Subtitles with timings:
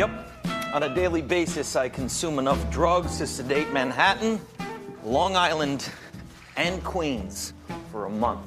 [0.00, 0.10] Yep.
[0.72, 4.40] On a daily basis, I consume enough drugs to sedate Manhattan,
[5.04, 5.90] Long Island,
[6.56, 7.52] and Queens
[7.92, 8.40] for a month.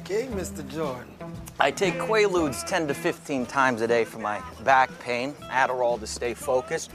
[0.00, 0.66] Okay, Mr.
[0.66, 1.14] Jordan.
[1.60, 6.06] I take Quaaludes 10 to 15 times a day for my back pain, Adderall to
[6.06, 6.90] stay focused,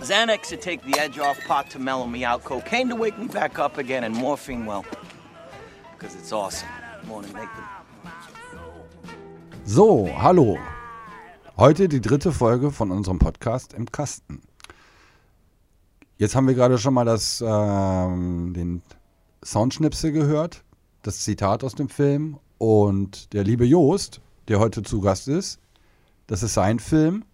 [0.00, 3.28] Xanax to take the edge off, pot to mellow me out, cocaine to wake me
[3.28, 4.84] back up again, and morphine, well,
[5.96, 6.68] because it's awesome.
[7.04, 8.10] Morning, make the
[9.64, 10.58] So, hallo.
[11.58, 14.42] Heute die dritte Folge von unserem Podcast im Kasten.
[16.18, 18.82] Jetzt haben wir gerade schon mal das, ähm, den
[19.42, 20.64] Soundschnipsel gehört,
[21.00, 22.38] das Zitat aus dem Film.
[22.58, 25.58] Und der liebe Joost, der heute zu Gast ist,
[26.26, 27.24] das ist sein Film.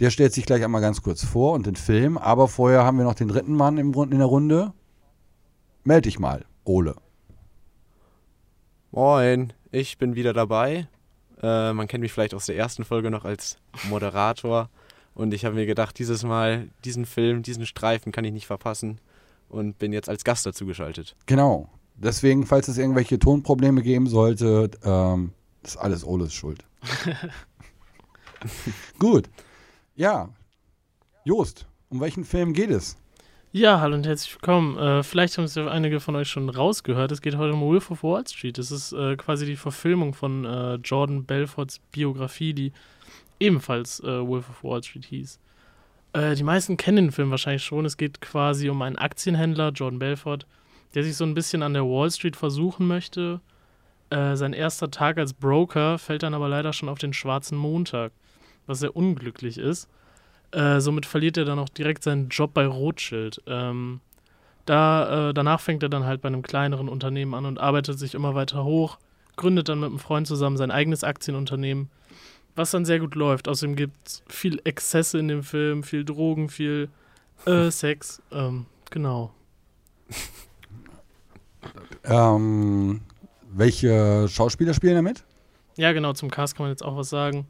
[0.00, 2.18] Der stellt sich gleich einmal ganz kurz vor und den Film.
[2.18, 4.72] Aber vorher haben wir noch den dritten Mann im, Grund- in der Runde.
[5.84, 6.96] Meld dich mal, Ole.
[8.90, 10.88] Moin, ich bin wieder dabei.
[11.42, 14.70] Äh, man kennt mich vielleicht aus der ersten Folge noch als Moderator.
[15.14, 19.00] Und ich habe mir gedacht, dieses Mal, diesen Film, diesen Streifen kann ich nicht verpassen.
[19.48, 21.14] Und bin jetzt als Gast dazu geschaltet.
[21.26, 21.68] Genau.
[21.94, 26.64] Deswegen, falls es irgendwelche Tonprobleme geben sollte, ähm, ist alles Oles Schuld.
[28.98, 29.28] Gut.
[29.94, 30.30] Ja.
[31.24, 32.96] Jost, um welchen Film geht es?
[33.54, 34.78] Ja, hallo und herzlich willkommen.
[34.78, 37.12] Äh, vielleicht haben es ja einige von euch schon rausgehört.
[37.12, 38.56] Es geht heute um Wolf of Wall Street.
[38.56, 42.72] Das ist äh, quasi die Verfilmung von äh, Jordan Belforts Biografie, die
[43.40, 45.38] ebenfalls äh, Wolf of Wall Street hieß.
[46.14, 47.84] Äh, die meisten kennen den Film wahrscheinlich schon.
[47.84, 50.46] Es geht quasi um einen Aktienhändler, Jordan Belfort,
[50.94, 53.42] der sich so ein bisschen an der Wall Street versuchen möchte.
[54.08, 58.12] Äh, sein erster Tag als Broker fällt dann aber leider schon auf den schwarzen Montag,
[58.66, 59.90] was sehr unglücklich ist.
[60.52, 63.42] Äh, somit verliert er dann auch direkt seinen Job bei Rothschild.
[63.46, 64.00] Ähm,
[64.66, 68.14] da, äh, danach fängt er dann halt bei einem kleineren Unternehmen an und arbeitet sich
[68.14, 68.98] immer weiter hoch,
[69.36, 71.90] gründet dann mit einem Freund zusammen sein eigenes Aktienunternehmen,
[72.54, 73.48] was dann sehr gut läuft.
[73.48, 76.90] Außerdem gibt es viel Exzesse in dem Film, viel Drogen, viel
[77.46, 78.22] äh, Sex.
[78.30, 79.32] Ähm, genau.
[82.04, 83.00] Ähm,
[83.50, 85.24] welche Schauspieler spielen damit?
[85.76, 87.46] Ja, genau, zum Cast kann man jetzt auch was sagen.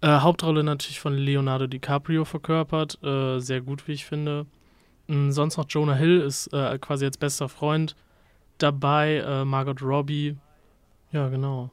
[0.00, 4.46] Äh, Hauptrolle natürlich von Leonardo DiCaprio verkörpert, äh, sehr gut, wie ich finde.
[5.06, 7.96] Mm, sonst noch Jonah Hill ist äh, quasi als bester Freund
[8.58, 10.36] dabei, äh, Margot Robbie.
[11.12, 11.70] Ja, genau.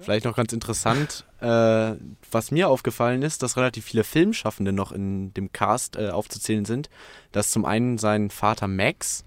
[0.00, 1.92] Vielleicht noch ganz interessant, äh,
[2.30, 6.88] was mir aufgefallen ist, dass relativ viele Filmschaffende noch in dem Cast äh, aufzuzählen sind.
[7.32, 9.24] Das ist zum einen sein Vater Max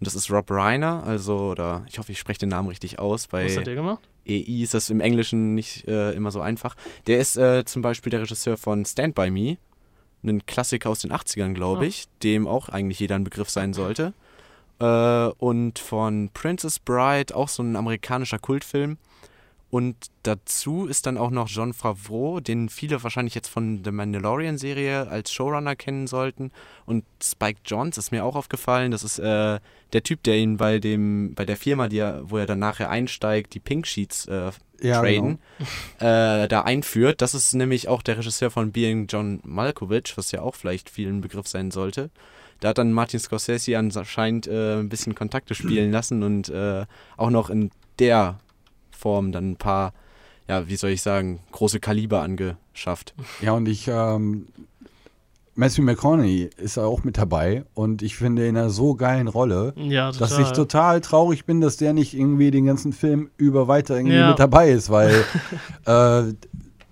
[0.00, 3.28] und das ist Rob Reiner, also, oder ich hoffe, ich spreche den Namen richtig aus.
[3.28, 4.08] Bei Was hat der gemacht?
[4.26, 6.74] EI ist das im Englischen nicht äh, immer so einfach.
[7.06, 9.58] Der ist äh, zum Beispiel der Regisseur von Stand By Me,
[10.24, 14.12] ein Klassiker aus den 80ern, glaube ich, dem auch eigentlich jeder ein Begriff sein sollte.
[14.80, 18.98] Äh, und von Princess Bride, auch so ein amerikanischer Kultfilm.
[19.76, 25.06] Und dazu ist dann auch noch John Favreau, den viele wahrscheinlich jetzt von der Mandalorian-Serie
[25.08, 26.50] als Showrunner kennen sollten.
[26.86, 28.90] Und Spike Jonze ist mir auch aufgefallen.
[28.90, 29.60] Das ist äh,
[29.92, 32.88] der Typ, der ihn bei dem, bei der Firma, die er, wo er dann nachher
[32.88, 34.50] einsteigt, die Pink Sheets äh,
[34.80, 35.40] Ja, traden,
[35.98, 37.20] äh, da einführt.
[37.20, 41.20] Das ist nämlich auch der Regisseur von Being John Malkovich, was ja auch vielleicht vielen
[41.20, 42.08] Begriff sein sollte.
[42.60, 46.86] Da hat dann Martin Scorsese anscheinend äh, ein bisschen Kontakte spielen lassen und äh,
[47.18, 48.38] auch noch in der
[48.96, 49.92] Form dann ein paar,
[50.48, 53.14] ja, wie soll ich sagen, große Kaliber angeschafft.
[53.42, 54.46] Ja, und ich, ähm,
[55.54, 60.12] Matthew McConaughey ist auch mit dabei und ich finde in einer so geilen Rolle, Ja,
[60.12, 64.16] dass ich total traurig bin, dass der nicht irgendwie den ganzen Film über weiter irgendwie
[64.16, 64.28] Ja.
[64.28, 65.24] mit dabei ist, weil
[65.86, 66.34] äh,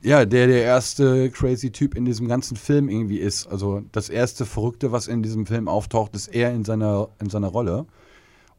[0.02, 3.46] ja, der der erste crazy Typ in diesem ganzen Film irgendwie ist.
[3.46, 7.48] Also das erste Verrückte, was in diesem Film auftaucht, ist er in seiner, in seiner
[7.48, 7.84] Rolle.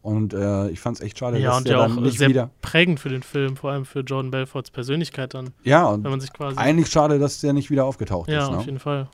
[0.05, 2.19] Und äh, ich fand es echt schade, ja, dass und der ja dann auch nicht
[2.19, 2.51] sehr wieder.
[2.61, 6.19] prägend für den Film, vor allem für Jordan Belforts Persönlichkeit dann, Ja, und wenn man
[6.21, 6.57] sich quasi.
[6.59, 8.51] eigentlich schade, dass der nicht wieder aufgetaucht ja, ist.
[8.51, 8.57] Ne?
[8.57, 9.09] auf jeden Fall.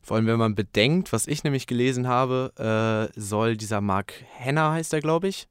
[0.00, 4.70] Vor allem, wenn man bedenkt, was ich nämlich gelesen habe, äh, soll dieser Mark Henner,
[4.70, 5.48] heißt er, glaube ich,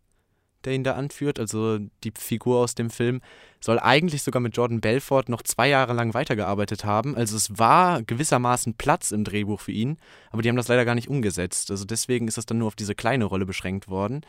[0.66, 3.22] der ihn da anführt, also die Figur aus dem Film,
[3.60, 7.16] soll eigentlich sogar mit Jordan Belfort noch zwei Jahre lang weitergearbeitet haben.
[7.16, 9.98] Also es war gewissermaßen Platz im Drehbuch für ihn,
[10.32, 11.72] aber die haben das leider gar nicht umgesetzt.
[11.72, 14.22] Also deswegen ist das dann nur auf diese kleine Rolle beschränkt worden.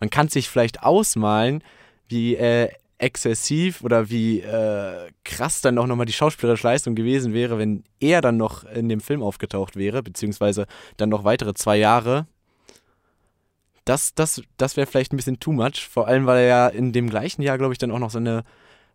[0.00, 1.62] Man kann sich vielleicht ausmalen,
[2.08, 2.68] wie äh,
[2.98, 8.20] exzessiv oder wie äh, krass dann auch nochmal die schauspielerische Leistung gewesen wäre, wenn er
[8.20, 10.66] dann noch in dem Film aufgetaucht wäre, beziehungsweise
[10.96, 12.26] dann noch weitere zwei Jahre.
[13.86, 16.92] Das, das, das wäre vielleicht ein bisschen too much, vor allem weil er ja in
[16.92, 18.44] dem gleichen Jahr, glaube ich, dann auch noch seine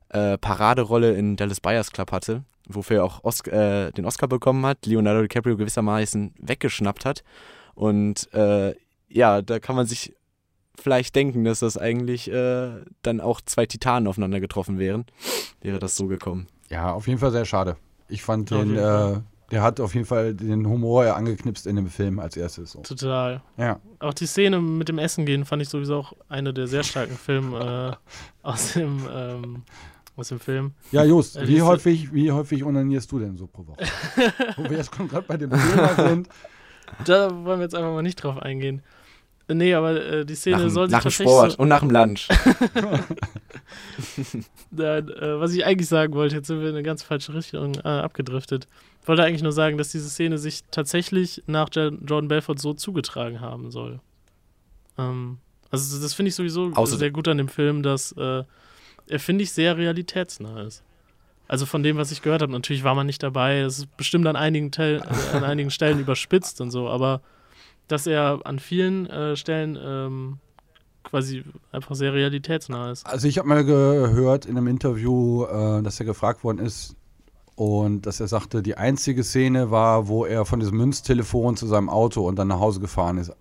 [0.09, 4.65] äh, Paraderolle in Dallas Buyers Club hatte, wofür er auch Os äh, den Oscar bekommen
[4.65, 7.23] hat, Leonardo DiCaprio gewissermaßen weggeschnappt hat.
[7.73, 8.75] Und äh,
[9.07, 10.13] ja, da kann man sich
[10.77, 12.71] vielleicht denken, dass das eigentlich äh,
[13.01, 15.05] dann auch zwei Titanen aufeinander getroffen wären,
[15.61, 16.47] wäre das so gekommen.
[16.69, 17.77] Ja, auf jeden Fall sehr schade.
[18.09, 19.23] Ich fand den.
[19.51, 22.71] Der hat auf jeden Fall den Humor ja angeknipst in dem Film als erstes.
[22.71, 22.81] So.
[22.81, 23.42] Total.
[23.57, 23.80] Ja.
[24.00, 27.15] Auch die Szene mit dem Essen gehen fand ich sowieso auch eine der sehr starken
[27.18, 28.12] Filme äh,
[28.48, 29.63] aus, dem, ähm,
[30.15, 30.74] aus dem Film.
[30.92, 33.83] Ja, Just, Äh, wie häufig, wie häufig onanierst du denn so pro Woche?
[34.57, 36.30] Wo wir jetzt gerade bei dem Thema sind.
[37.06, 38.80] Da wollen wir jetzt einfach mal nicht drauf eingehen.
[39.48, 41.57] Äh, Nee, aber äh, die Szene Nach, dem- soll sich nach dem tatsächlich Sport so,
[41.57, 42.30] und nach dem Lunch.
[44.71, 47.75] Nein, äh, was ich eigentlich sagen wollte, jetzt sind wir in eine ganz falsche Richtung
[47.75, 48.68] äh, abgedriftet.
[49.01, 52.74] Ich wollte eigentlich nur sagen, dass diese Szene sich tatsächlich nach Jo- Jordan Belfort so
[52.74, 54.00] zugetragen haben soll.
[54.98, 55.38] Ähm,
[55.71, 58.44] also das finde ich sowieso Außer- sehr gut an dem Film, dass äh,
[59.07, 60.83] er, finde ich, sehr realitätsnah ist.
[61.48, 64.25] Also von dem, was ich gehört habe, natürlich war man nicht dabei, es ist bestimmt
[64.27, 67.21] an einigen, Tel äh, an einigen Stellen überspitzt und so, aber
[67.88, 70.38] dass er an vielen äh, Stellen ähm,
[71.03, 73.06] quasi einfach sehr realitätsnah ist.
[73.06, 76.95] Also ich habe mal gehört in einem Interview, äh, dass er gefragt worden ist
[77.61, 81.89] und dass er sagte, die einzige Szene war, wo er von diesem Münztelefon zu seinem
[81.89, 83.31] Auto und dann nach Hause gefahren ist,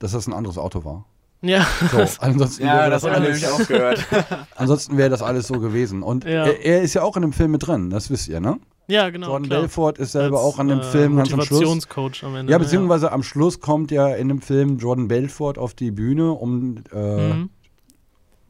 [0.00, 1.04] dass das ein anderes Auto war.
[1.40, 4.04] Ja, So, ansonsten wäre das, alles, auch gehört.
[4.56, 6.02] ansonsten wäre das alles so gewesen.
[6.02, 6.46] Und Ja.
[6.46, 8.58] er, er ist ja auch in dem Film mit drin, das wisst ihr, ne?
[8.88, 9.28] ja genau.
[9.28, 9.60] Jordan klar.
[9.60, 11.50] Belfort ist selber Als, auch an dem äh, Film ganz am Schluss.
[11.60, 12.50] Motivationscoach am Ende.
[12.50, 16.82] Ja, beziehungsweise am Schluss kommt ja in dem Film Jordan Belfort auf die Bühne, um,
[16.92, 17.50] äh, Mhm.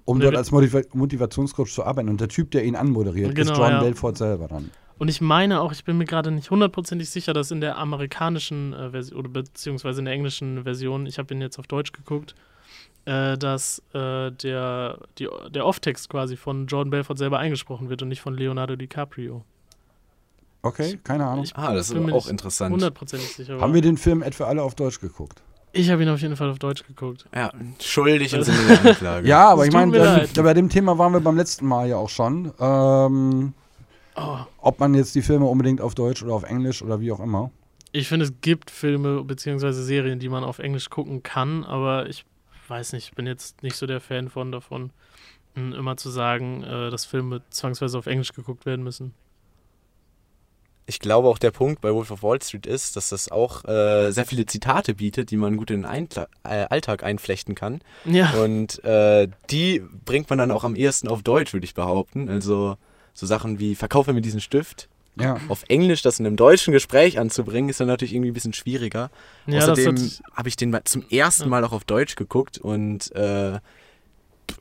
[0.06, 2.08] um dort als Motiva Motivationscoach zu arbeiten.
[2.08, 3.80] Und der Typ, der ihn anmoderiert, ist Genau, Jordan ja.
[3.82, 4.70] Belfort selber dann.
[4.99, 8.73] Und ich meine auch, ich bin mir gerade nicht hundertprozentig sicher, dass in der amerikanischen
[8.73, 12.35] äh, Version oder beziehungsweise in der englischen Version, ich habe ihn jetzt auf Deutsch geguckt,
[13.06, 18.08] äh, dass äh, der, die, der Off-Text quasi von Jordan Belfort selber eingesprochen wird und
[18.08, 19.44] nicht von Leonardo DiCaprio.
[20.62, 21.44] Okay, keine Ahnung.
[21.44, 22.73] Ich Ah, das ist bin mir aber auch nicht interessant.
[22.73, 23.61] hundertprozentig sicher.
[23.61, 25.43] Haben wir den Film etwa alle auf Deutsch geguckt?
[25.76, 27.26] ich habe ihn auf jeden Fall auf Deutsch geguckt.
[27.35, 27.50] Ja,
[27.81, 29.29] schuldig Sinne der Anklage.
[29.29, 32.08] Ja, aber Es ich meine, bei dem Thema waren wir beim letzten Mal ja auch
[32.08, 32.52] schon.
[32.61, 33.55] Ähm,
[34.16, 37.20] Oh, ob man jetzt die Filme unbedingt auf Deutsch oder auf Englisch oder wie auch
[37.20, 37.50] immer.
[37.93, 42.25] ich finde, es gibt Filme beziehungsweise Serien, die man auf Englisch gucken kann, aber ich
[42.69, 44.90] weiß nicht, ich bin jetzt nicht so der Fan von davon,
[45.55, 49.14] mh, immer zu sagen, äh, dass Filme zwangsweise auf Englisch geguckt werden müssen.
[50.87, 54.10] Ich glaube auch der Punkt bei Wolf of Wall Street ist, dass das auch äh,
[54.10, 57.81] sehr viele Zitate bietet, die man gut in den Eintla äh, Alltag einflechten kann.
[58.05, 62.28] Ja, Und äh, die bringt man dann auch am ehesten auf Deutsch, würde ich behaupten.
[62.28, 62.76] Also
[63.14, 64.88] so Sachen wie verkaufe mir diesen Stift.
[65.16, 65.37] Ja.
[65.49, 69.11] Auf Englisch das in einem deutschen Gespräch anzubringen, ist dann natürlich irgendwie ein bisschen schwieriger.
[69.46, 69.96] ja Außerdem
[70.32, 71.49] habe ich den mal zum ersten.
[71.49, 73.61] Mal auch auf Deutsch geguckt und äh,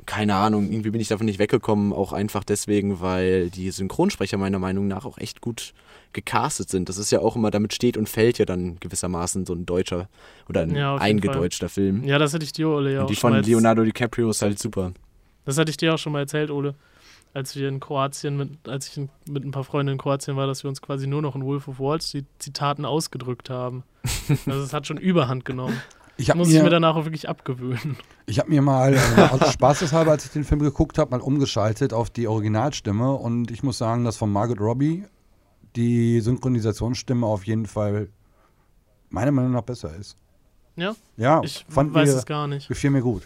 [0.05, 4.59] keine Ahnung, irgendwie bin ich davon nicht weggekommen, auch einfach deswegen, weil die Synchronsprecher meiner
[4.59, 5.73] Meinung nach auch echt gut
[6.13, 6.87] gecastet sind.
[6.89, 10.07] Das ist ja auch immer, damit steht und fällt ja dann gewissermaßen so ein deutscher
[10.47, 12.03] oder ein Ja, eingedeutschter Film.
[12.03, 14.41] ja, das hatte ich dir, Ole, ja und auch die schon von Leonardo DiCaprio ist
[14.41, 14.93] halt super.
[15.45, 16.75] Das hatte ich dir auch schon mal erzählt, Ole,
[17.33, 20.63] als wir in Kroatien, mit, als ich mit ein paar Freunden in Kroatien war, dass
[20.63, 23.83] wir uns quasi nur noch in Wolf of Wall Street Zitaten ausgedrückt haben.
[24.45, 25.81] also es hat schon Überhand genommen.
[26.15, 27.97] Ich habe Muss ich mir mir, danach auch wirklich abgewöhnen.
[28.27, 28.95] ich hab mir mal,
[29.31, 33.13] aus Spaßeshalber, als ich den Film geguckt habe, mal umgeschaltet auf die Originalstimme.
[33.13, 35.05] Und ich muss sagen, dass von Margot Robbie
[35.75, 38.09] die Synchronisationsstimme auf jeden Fall
[39.09, 40.15] meiner Meinung nach besser ist.
[40.75, 40.95] Ja?
[41.17, 42.67] Ja, Ich fand weiß mir, es gar nicht.
[42.67, 43.23] gefiel mir gut.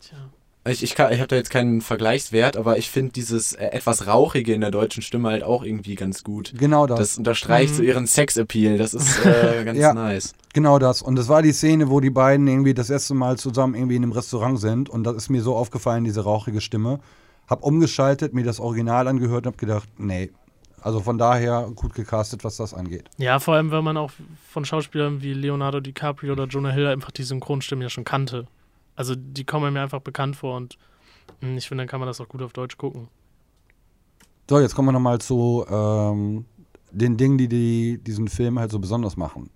[0.00, 0.18] Tja.
[0.66, 4.06] Ich, ich, kann- ich habe da jetzt keinen Vergleichswert, aber ich finde dieses äh, etwas
[4.06, 6.52] Rauchige in der deutschen Stimme halt auch irgendwie ganz gut.
[6.58, 6.98] Genau das.
[6.98, 7.88] Das unterstreicht so Mhm.
[7.88, 8.78] ihren Sexappeal.
[8.78, 9.94] Das ist äh, ganz Ja.
[9.94, 10.34] nice.
[10.52, 11.02] Genau das.
[11.02, 14.02] Und das war die Szene, wo die beiden irgendwie das erste Mal zusammen irgendwie in
[14.02, 14.88] einem Restaurant sind.
[14.88, 17.00] Und das ist mir so aufgefallen, diese rauchige Stimme.
[17.48, 20.30] Hab umgeschaltet, mir das Original angehört und hab gedacht, nee.
[20.82, 23.04] Also von daher gut gecastet, was das angeht.
[23.18, 24.10] Ja, vor allem, weil man auch
[24.48, 28.46] von Schauspielern wie Leonardo DiCaprio oder Jonah Hill einfach die Synchronstimmen ja schon kannte.
[28.96, 30.76] Also die kommen mir einfach bekannt vor und
[31.40, 33.08] mh, ich finde, dann kann man das auch gut auf Deutsch gucken.
[34.48, 36.44] So, jetzt kommen wir nochmal zu ähm,
[36.90, 39.50] den Dingen, die, die diesen Film halt so besonders machen.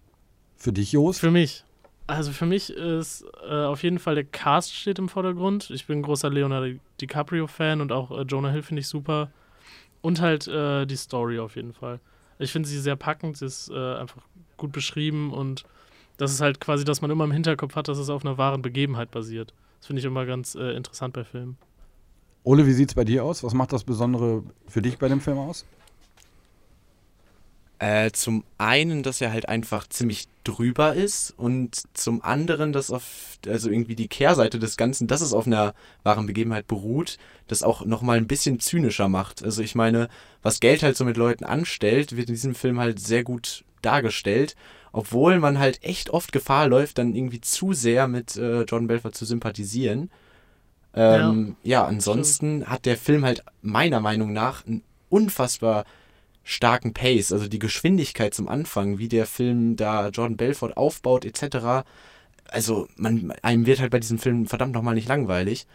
[0.56, 1.20] Für dich, Jost?
[1.20, 1.64] Für mich.
[2.06, 5.70] Also für mich ist äh, auf jeden Fall der Cast steht im Vordergrund.
[5.70, 9.30] Ich bin ein großer Leonardo DiCaprio-Fan und auch äh, Jonah Hill finde ich super.
[10.02, 12.00] Und halt äh, die Story auf jeden Fall.
[12.38, 14.23] Ich finde sie sehr packend, sie ist äh, einfach
[14.56, 15.64] gut beschrieben und
[16.21, 18.61] das ist halt quasi, dass man immer im Hinterkopf hat, dass es auf einer wahren
[18.61, 19.55] Begebenheit basiert.
[19.79, 21.57] Das finde ich immer ganz äh, interessant bei Filmen.
[22.45, 23.43] Ole, wie sieht's bei dir aus?
[23.43, 25.65] Was macht das Besondere für dich bei dem Film aus?
[27.80, 33.38] Äh, zum einen, dass er halt einfach ziemlich drüber ist und zum anderen, dass auf,
[33.46, 35.72] also irgendwie die Kehrseite des Ganzen, dass es auf einer
[36.02, 37.16] wahren Begebenheit beruht,
[37.49, 39.42] das auch nochmal ein bisschen zynischer macht.
[39.42, 40.10] Also ich meine,
[40.42, 44.56] was Geld halt so mit Leuten anstellt, wird in diesem Film halt sehr gut dargestellt,
[44.92, 49.12] obwohl man halt echt oft Gefahr läuft, dann irgendwie zu sehr mit äh, Jordan Belfort
[49.12, 50.10] zu sympathisieren.
[50.92, 51.87] Ähm, ja.
[51.87, 55.87] ansonsten hat der Film halt meiner Meinung nach ein unfassbar
[56.44, 61.85] starken Pace, also die Geschwindigkeit zum Anfang, wie der Film da Jordan Belfort aufbaut etc.
[62.49, 65.66] Also man, einem wird halt bei diesem Film verdammt nochmal nicht langweilig.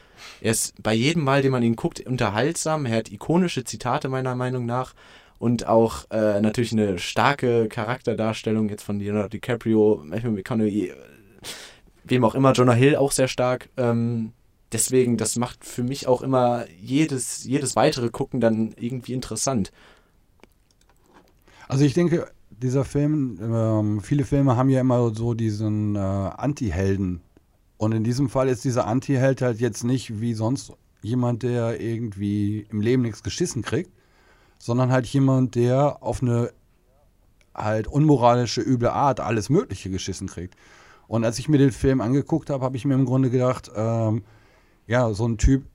[0.41, 2.85] Er ist bei jedem Mal, den man ihn guckt, unterhaltsam.
[2.85, 4.93] Er hat ikonische Zitate meiner Meinung nach
[5.39, 10.93] und auch äh, natürlich eine starke Charakterdarstellung jetzt von Leonardo DiCaprio, Matthew McConaughey,
[12.03, 13.69] wem auch immer, Jonah Hill auch sehr stark.
[13.77, 14.33] Ähm,
[14.71, 19.71] deswegen, das macht für mich auch immer jedes, jedes weitere Gucken dann irgendwie interessant.
[21.67, 27.21] Also ich denke, dieser Film, ähm, viele Filme haben ja immer so diesen äh, Anti-Helden.
[27.77, 32.65] Und in diesem Fall ist dieser Anti-Held halt jetzt nicht wie sonst jemand, der irgendwie
[32.69, 33.91] im Leben nichts geschissen kriegt,
[34.57, 36.51] sondern halt jemand, der auf eine
[37.53, 40.55] halt unmoralische, üble Art alles Mögliche geschissen kriegt.
[41.07, 44.23] Und als ich mir den Film angeguckt habe, habe ich mir im Grunde gedacht, ähm,
[44.87, 45.65] ja, so ein Typ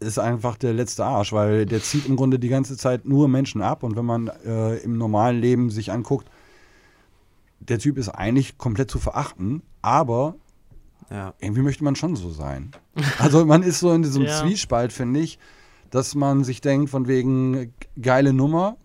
[0.00, 3.62] ist einfach der letzte Arsch, weil der zieht im Grunde die ganze Zeit nur Menschen
[3.62, 3.82] ab.
[3.82, 6.28] Und wenn man äh, im normalen Leben sich anguckt,
[7.60, 10.34] der Typ ist eigentlich komplett zu verachten, aber
[11.10, 11.34] ja.
[11.38, 12.70] irgendwie möchte man schon so sein.
[13.18, 14.40] Also man ist so in diesem ja.
[14.40, 15.38] Zwiespalt, finde ich,
[15.90, 18.76] dass man sich denkt, von wegen geile Nummer,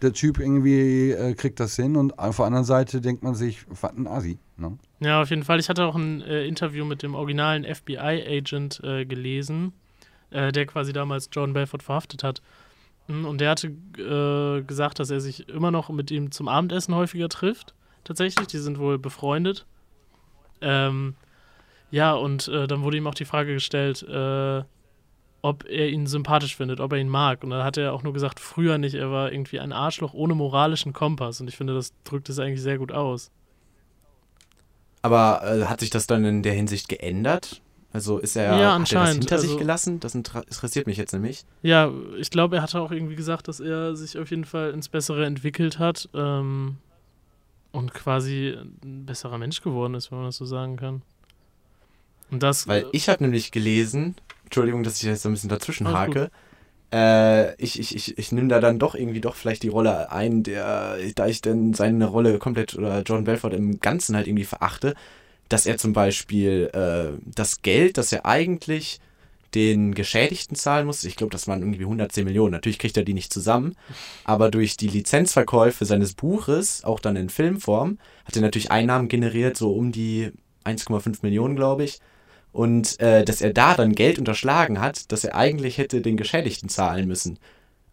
[0.00, 3.66] der Typ irgendwie äh, kriegt das hin und auf der anderen Seite denkt man sich,
[3.68, 4.38] was ein Asi.
[4.56, 4.78] Ne?
[5.00, 5.60] Ja, auf jeden Fall.
[5.60, 9.72] Ich hatte auch ein äh, Interview mit dem originalen FBI-Agent äh, gelesen,
[10.34, 12.42] äh, der quasi damals John Belfort verhaftet hat.
[13.06, 16.94] Hm, und der hatte äh, gesagt, dass er sich immer noch mit ihm zum Abendessen
[16.94, 17.74] häufiger trifft.
[18.02, 19.64] Tatsächlich, die sind wohl befreundet.
[20.60, 21.14] Ähm,
[21.90, 24.62] ja, und äh, dann wurde ihm auch die Frage gestellt, äh,
[25.42, 27.44] ob er ihn sympathisch findet, ob er ihn mag.
[27.44, 30.34] Und dann hat er auch nur gesagt, früher nicht, er war irgendwie ein Arschloch ohne
[30.34, 31.40] moralischen Kompass.
[31.40, 33.30] Und ich finde, das drückt es eigentlich sehr gut aus.
[35.02, 37.60] Aber äh, hat sich das dann in der Hinsicht geändert?
[37.94, 40.00] Also ist er, ja, hat er das hinter also, sich gelassen?
[40.00, 41.44] Das interessiert mich jetzt nämlich.
[41.62, 44.88] Ja, ich glaube, er hatte auch irgendwie gesagt, dass er sich auf jeden Fall ins
[44.88, 46.78] Bessere entwickelt hat ähm,
[47.70, 51.02] und quasi ein besserer Mensch geworden ist, wenn man das so sagen kann.
[52.32, 55.86] Und das, Weil ich habe nämlich gelesen, Entschuldigung, dass ich jetzt so ein bisschen dazwischen
[55.86, 56.32] hake.
[56.92, 60.42] Äh, ich ich, ich, ich nehme da dann doch irgendwie doch vielleicht die Rolle ein,
[60.42, 64.94] der, da ich dann seine Rolle komplett oder John Belfort im Ganzen halt irgendwie verachte,
[65.48, 69.00] dass er zum Beispiel äh, das Geld, das er eigentlich
[69.54, 73.14] den Geschädigten zahlen muss, ich glaube, das waren irgendwie 110 Millionen, natürlich kriegt er die
[73.14, 73.76] nicht zusammen,
[74.24, 79.56] aber durch die Lizenzverkäufe seines Buches, auch dann in Filmform, hat er natürlich Einnahmen generiert,
[79.56, 80.32] so um die
[80.64, 82.00] 1,5 Millionen, glaube ich
[82.54, 86.68] und äh, dass er da dann Geld unterschlagen hat, dass er eigentlich hätte den Geschädigten
[86.68, 87.40] zahlen müssen.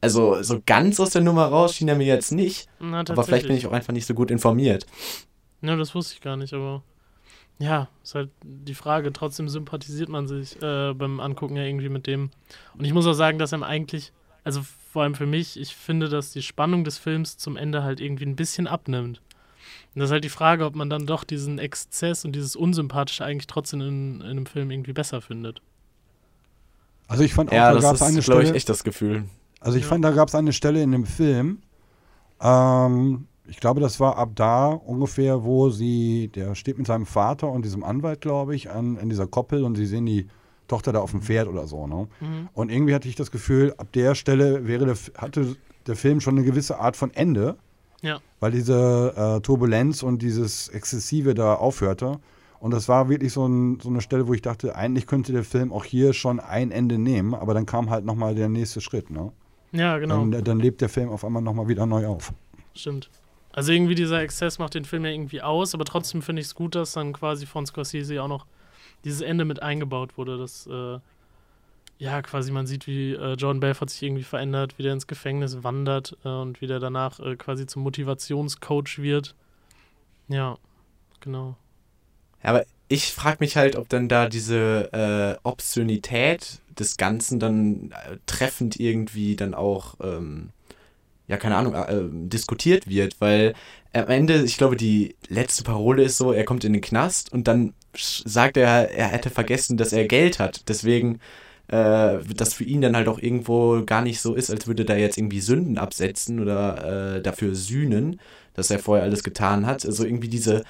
[0.02, 3.48] Also so ganz aus der Nummer raus schien er mir jetzt nicht, Na, aber vielleicht
[3.48, 4.86] bin ich auch einfach nicht so gut informiert.
[5.62, 6.84] Ja, das wusste ich gar nicht, aber
[7.60, 9.14] ja, ist halt die Frage.
[9.14, 12.32] Trotzdem sympathisiert man sich äh, beim Angucken ja irgendwie mit dem.
[12.78, 14.12] Und ich muss auch sagen, dass er eigentlich,
[14.44, 18.00] also vor allem für mich, ich finde, dass die Spannung des Films zum Ende halt
[18.00, 19.22] irgendwie ein bisschen abnimmt.
[19.94, 23.26] Und das ist halt die Frage, ob man dann doch diesen Exzess und dieses Unsympathische
[23.26, 25.62] eigentlich trotzdem in, in einem Film irgendwie besser findet.
[27.08, 28.44] Also ich fand auch, ja, da gab es eine Stelle.
[28.44, 29.26] ich echt das Gefühl.
[29.60, 29.90] Also ich ja.
[29.90, 31.62] fand, da gab es eine Stelle in dem Film.
[32.42, 37.50] Ähm, ich glaube, das war ab da ungefähr, wo sie, der steht mit seinem Vater
[37.50, 40.28] und diesem Anwalt, glaube ich, an, in dieser Koppel und sie sehen die
[40.70, 41.86] Tochter da auf dem Pferd oder so.
[41.86, 42.08] Ne?
[42.22, 42.48] Mhm.
[42.54, 46.38] Und irgendwie hatte ich das Gefühl, ab der Stelle wäre der, hatte der Film schon
[46.38, 47.58] eine gewisse Art von Ende.
[48.02, 48.20] Ja.
[48.40, 52.22] Weil diese äh, Turbulenz und dieses Exzessive da aufhörte.
[52.62, 55.44] Und das war wirklich so, ein, so, eine Stelle, wo ich dachte, eigentlich könnte der
[55.44, 59.10] Film auch hier schon ein Ende nehmen, aber dann kam halt nochmal der nächste Schritt,
[59.10, 59.34] ne?
[59.74, 60.26] Ja, genau.
[60.26, 62.34] Dann, dann lebt der Film auf einmal nochmal wieder neu auf.
[62.74, 63.10] Stimmt.
[63.54, 66.56] Also irgendwie dieser Exzess macht den Film ja irgendwie aus, aber trotzdem finde ich es
[66.56, 68.46] gut, dass dann quasi von Scorsese auch noch
[69.04, 71.00] dieses Ende mit eingebaut wurde, dass äh,
[72.02, 75.64] ja, quasi man sieht, wie äh, Jordan Belfort sich irgendwie verändert, wie der ins Gefängnis
[75.64, 79.36] wandert äh, und wie der danach äh, quasi zum Motivationscoach wird.
[80.28, 80.58] Ja,
[81.20, 81.58] genau.
[82.42, 88.18] Aber ich frage mich halt, ob dann da diese äh, Obszönität des Ganzen dann äh,
[88.26, 90.50] treffend irgendwie dann auch, ähm,
[91.32, 93.54] ja, keine Ahnung, äh, diskutiert wird, weil
[93.94, 97.48] am Ende, ich glaube, die letzte Parole ist so, er kommt in den Knast und
[97.48, 100.68] dann sagt er, er hätte vergessen, dass er Geld hat.
[100.68, 101.20] Deswegen
[101.70, 104.98] äh, das für ihn dann halt auch irgendwo gar nicht so ist, als würde da
[104.98, 108.20] jetzt irgendwie Sünden absetzen oder äh, dafür sühnen,
[108.54, 109.86] dass er vorher alles getan hat.
[109.86, 110.64] Also irgendwie diese,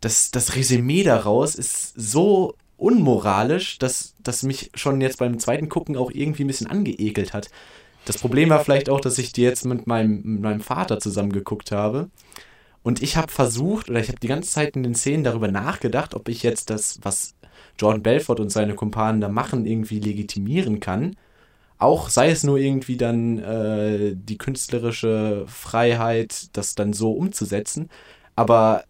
[0.00, 5.96] das, das Resümee daraus ist so unmoralisch, dass das mich schon jetzt beim zweiten Gucken
[5.96, 7.50] auch irgendwie ein bisschen angeekelt hat.
[8.04, 11.32] Das Problem war vielleicht auch, dass ich die jetzt mit meinem, mit meinem Vater zusammen
[11.32, 12.10] geguckt habe.
[12.82, 16.14] Und ich habe versucht, oder ich habe die ganze Zeit in den Szenen darüber nachgedacht,
[16.14, 17.34] ob ich jetzt das, was
[17.78, 21.16] Jordan Belfort und seine Kumpanen da machen, irgendwie legitimieren kann.
[21.78, 27.88] Auch sei es nur irgendwie dann äh, die künstlerische Freiheit, das dann so umzusetzen.
[28.36, 28.84] Aber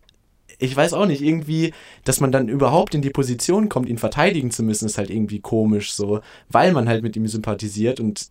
[0.59, 1.73] ich weiß auch nicht, irgendwie,
[2.05, 5.41] dass man dann überhaupt in die Position kommt, ihn verteidigen zu müssen, ist halt irgendwie
[5.41, 8.29] komisch, so, weil man halt mit ihm sympathisiert und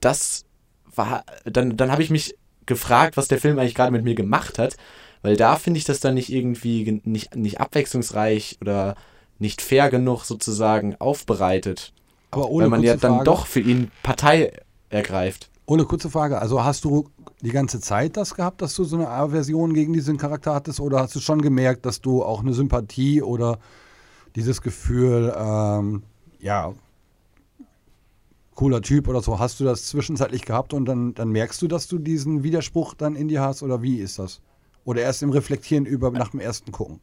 [0.00, 0.44] das
[0.94, 2.36] war, dann, dann habe ich mich
[2.66, 4.76] gefragt, was der Film eigentlich gerade mit mir gemacht hat,
[5.22, 8.96] weil da finde ich das dann nicht irgendwie, nicht, nicht abwechslungsreich oder
[9.38, 11.92] nicht fair genug sozusagen aufbereitet.
[12.30, 14.52] Aber ohne weil man ja dann Frage, doch für ihn Partei
[14.90, 15.48] ergreift.
[15.66, 17.08] Ohne kurze Frage, also hast du
[17.40, 21.00] die ganze Zeit das gehabt, dass du so eine Aversion gegen diesen Charakter hattest oder
[21.00, 23.58] hast du schon gemerkt, dass du auch eine Sympathie oder
[24.36, 26.02] dieses Gefühl, ähm,
[26.40, 26.74] ja,
[28.56, 31.86] cooler Typ oder so, hast du das zwischenzeitlich gehabt und dann, dann merkst du, dass
[31.86, 34.40] du diesen Widerspruch dann in dir hast oder wie ist das?
[34.84, 37.00] Oder erst im Reflektieren über nach dem ersten Gucken?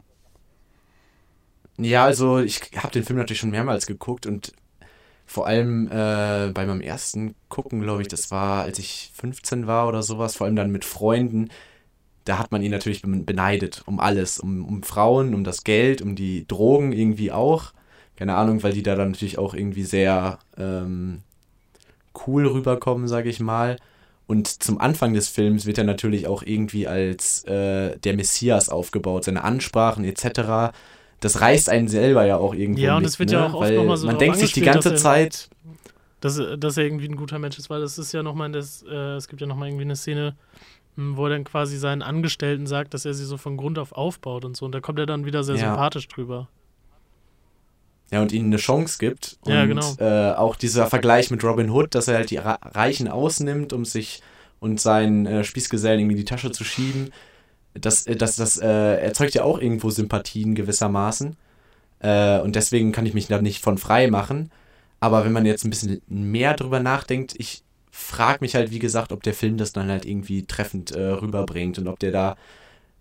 [1.78, 4.54] Ja, also ich habe den Film natürlich schon mehrmals geguckt und
[5.26, 9.88] vor allem äh, bei meinem ersten Gucken, glaube ich, das war, als ich 15 war
[9.88, 11.50] oder sowas, vor allem dann mit Freunden,
[12.26, 16.16] da hat man ihn natürlich beneidet um alles, um, um Frauen, um das Geld, um
[16.16, 17.74] die Drogen irgendwie auch.
[18.16, 21.22] Keine Ahnung, weil die da dann natürlich auch irgendwie sehr ähm,
[22.28, 23.78] cool rüberkommen, sage ich mal.
[24.26, 29.26] Und zum Anfang des Films wird er natürlich auch irgendwie als äh, der Messias aufgebaut,
[29.26, 30.72] seine Ansprachen etc
[31.24, 33.38] das reißt einen selber ja auch irgendwo Ja, und es wird ne?
[33.38, 35.50] ja auch oft nochmal so Man denkt sich die ganze Zeit,
[36.20, 39.28] dass, dass er irgendwie ein guter Mensch ist, weil das ist ja nochmal äh, es
[39.28, 40.36] gibt ja nochmal irgendwie eine Szene,
[40.96, 43.94] mh, wo er dann quasi seinen Angestellten sagt, dass er sie so von Grund auf
[43.94, 44.66] aufbaut und so.
[44.66, 45.68] Und da kommt er dann wieder sehr Ja.
[45.70, 46.50] sympathisch drüber.
[48.14, 49.38] Ja, und ihnen eine Chance gibt.
[49.42, 49.96] Und Ja, genau.
[49.98, 53.86] äh, auch dieser Vergleich mit Robin Hood, dass er halt die Ra Reichen ausnimmt, um
[53.86, 54.22] sich
[54.60, 57.10] und seinen äh, Spießgesellen irgendwie in die Tasche zu schieben.
[57.74, 61.36] Das, äh, das, das äh, erzeugt ja auch irgendwo Sympathien gewissermaßen.
[62.02, 64.52] Äh, und deswegen kann ich mich da nicht von frei machen.
[65.00, 69.12] Aber wenn man jetzt ein bisschen mehr drüber nachdenkt, ich frage mich halt, wie gesagt,
[69.12, 72.38] ob der Film das dann halt irgendwie treffend äh, rüberbringt und ob der da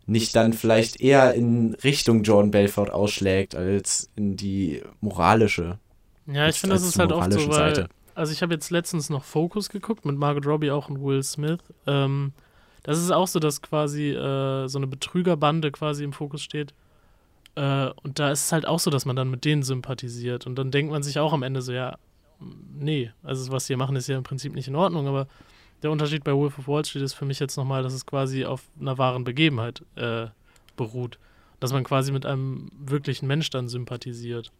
[0.06, 5.78] nicht dann vielleicht eher in Richtung Jordan Belfort ausschlägt, als in die moralische.
[6.26, 7.88] Ja, ich finde, das ist halt oft so, weil, Seite.
[8.14, 11.60] also ich habe jetzt letztens noch Focus geguckt mit Margot Robbie auch und Will Smith.
[11.86, 12.32] Ähm,
[12.82, 16.74] das ist auch so, dass quasi äh, so eine Betrügerbande quasi im Fokus steht.
[17.54, 20.46] Äh, und da ist es halt auch so, dass man dann mit denen sympathisiert.
[20.46, 21.96] Und dann denkt man sich auch am Ende so, ja,
[22.74, 25.28] nee, also was hier machen, ist ja im Prinzip nicht in Ordnung, aber
[25.82, 28.44] der Unterschied bei Wolf of Wall Street ist für mich jetzt nochmal, dass es quasi
[28.44, 30.26] auf einer wahren Begebenheit äh,
[30.76, 31.18] beruht.
[31.60, 34.50] Dass man quasi mit einem wirklichen Mensch dann sympathisiert.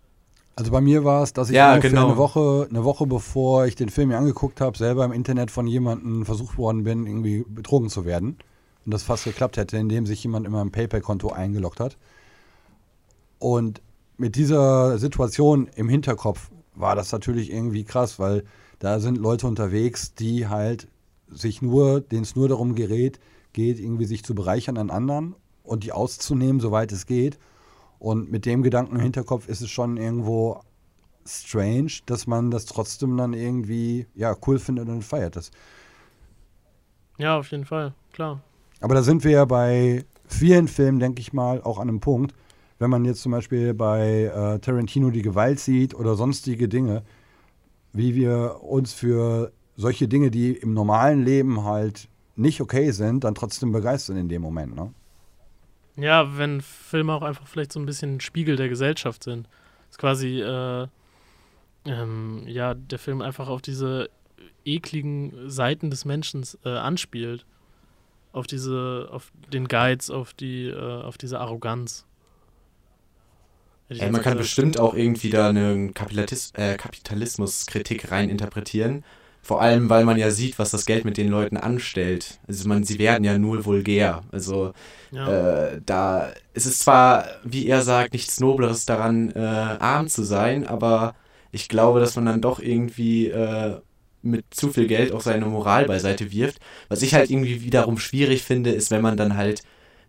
[0.55, 2.09] Also bei mir war es, dass ich Ja, ungefähr genau.
[2.09, 5.67] eine Woche, eine Woche bevor ich den Film mir angeguckt habe, selber im Internet von
[5.67, 8.37] jemandem versucht worden bin, irgendwie betrogen zu werden.
[8.85, 11.97] Und das fast geklappt hätte, indem sich jemand in meinem PayPal-Konto eingeloggt hat.
[13.39, 13.81] Und
[14.19, 18.45] mit dieser Situation im Hinterkopf war das natürlich irgendwie krass, weil
[18.79, 20.89] da sind Leute unterwegs, die halt
[21.35, 23.21] sich nur, denen es nur darum gerät,
[23.53, 27.39] geht, irgendwie sich zu bereichern an anderen und die auszunehmen, soweit es geht.
[27.99, 30.61] Und mit dem Gedanken im Hinterkopf ist es schon irgendwo
[31.25, 35.51] strange, dass man das trotzdem dann irgendwie ja cool findet und feiert das.
[37.19, 38.41] Ja, auf jeden Fall, klar.
[38.81, 42.35] Aber da sind wir ja bei vielen Filmen, denke ich mal, auch an einem Punkt.
[42.79, 47.05] Wenn man jetzt zum Beispiel bei äh, Tarantino die Gewalt sieht oder sonstige Dinge,
[47.93, 53.35] wie wir uns für solche Dinge, die im normalen Leben halt nicht okay sind, dann
[53.35, 54.75] trotzdem begeistern in dem Moment.
[54.75, 54.93] Ne?
[55.97, 59.49] Ja, wenn Filme auch einfach vielleicht so ein bisschen ein Spiegel der Gesellschaft sind.
[59.91, 60.87] Ist quasi, äh,
[61.85, 64.09] ähm, ja, der Film einfach auf diese
[64.65, 67.45] ekligen Seiten des Menschen äh, anspielt.
[68.33, 72.07] Auf diese, auf den Geiz, auf die, äh, auf diese Arroganz.
[73.91, 79.05] Ey, man kann bestimmt auch irgendwie da eine Kapitalismus, äh, Kapitalismuskritik rein interpretieren.
[79.43, 82.39] Vor allem, weil man ja sieht, was das Geld mit den Leuten anstellt.
[82.47, 84.23] Also man, sie werden ja nur vulgär.
[84.31, 84.73] Also
[85.11, 85.73] Ja.
[85.75, 90.67] äh, da ist es zwar, wie er sagt, nichts Nobleres daran, äh, arm zu sein,
[90.67, 91.15] aber
[91.51, 93.81] ich glaube, dass man dann doch irgendwie äh,
[94.23, 96.59] mit zu viel Geld auch seine Moral beiseite wirft.
[96.89, 99.63] Was ich halt irgendwie wiederum schwierig finde, ist, wenn man dann halt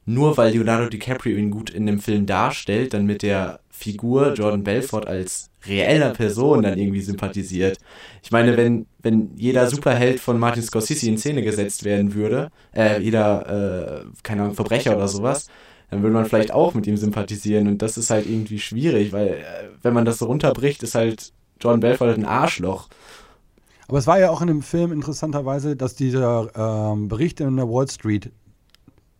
[0.05, 4.63] nur weil Leonardo DiCaprio ihn gut in dem Film darstellt, dann mit der Figur Jordan
[4.63, 7.77] Belfort als reeller Person dann irgendwie sympathisiert.
[8.21, 13.01] Ich meine, wenn, wenn jeder Superheld von Martin Scorsese in Szene gesetzt werden würde, äh,
[13.01, 15.47] jeder, äh, keine Ahnung, Verbrecher oder sowas,
[15.89, 19.27] dann würde man vielleicht auch mit ihm sympathisieren und das ist halt irgendwie schwierig, weil
[19.27, 19.43] äh,
[19.81, 22.87] wenn man das so runterbricht, ist halt Jordan Belfort halt ein Arschloch.
[23.89, 27.67] Aber es war ja auch in dem Film interessanterweise, dass dieser ähm, Bericht in der
[27.67, 28.31] Wall Street,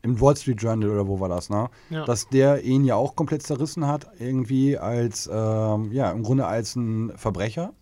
[0.04, 1.70] im Wall Street Journal oder wo war das, ne?
[1.90, 2.06] Ja.
[2.06, 6.76] Dass der ihn ja auch komplett zerrissen hat, irgendwie als, ähm, ja, im Grunde als
[6.76, 7.74] ein Verbrecher.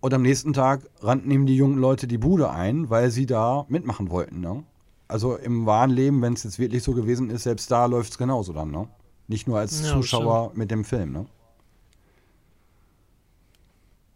[0.00, 3.66] Und am nächsten Tag rannten ihm die jungen Leute die Bude ein, weil sie da
[3.68, 4.40] mitmachen wollten.
[4.40, 4.64] Ne?
[5.06, 8.18] Also im wahren Leben, wenn es jetzt wirklich so gewesen ist, selbst da läuft es
[8.18, 8.70] genauso dann.
[8.70, 8.88] Ne?
[9.28, 11.12] Nicht nur als Ja, Zuschauer mit dem Film.
[11.12, 11.26] Ne?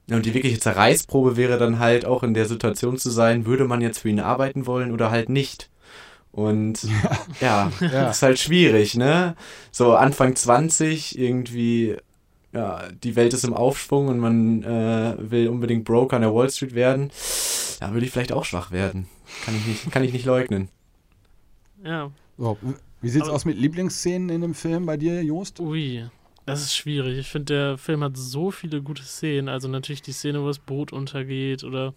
[0.09, 3.67] Ja, und die wirkliche Zerreißprobe wäre dann halt auch in der Situation zu sein, würde
[3.67, 5.71] man jetzt für ihn arbeiten wollen oder halt nicht.
[6.37, 6.87] Und
[7.41, 8.11] ja, Ja.
[8.11, 9.35] ist halt schwierig, ne?
[9.73, 11.97] So Anfang 20, irgendwie,
[12.53, 16.51] ja, die Welt ist im Aufschwung und man äh, will unbedingt Broker an der Wall
[16.51, 17.11] Street werden.
[17.81, 19.09] Da würde ich vielleicht auch schwach werden.
[19.45, 20.69] Kann ich nicht, kann ich nicht leugnen.
[21.85, 22.59] Ja, So,
[23.01, 25.59] wie sieht's Aber- aus mit Lieblingsszenen in dem Film bei dir, Jost?
[25.61, 26.05] ui.
[26.45, 27.19] Das ist schwierig.
[27.19, 29.49] Ich finde, der Film hat so viele gute Szenen.
[29.49, 31.93] Also natürlich die Szene, wo das Boot untergeht oder